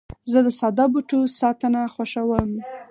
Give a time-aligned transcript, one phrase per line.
[0.31, 2.49] زه د ساده بوټو ساتنه خوښوم.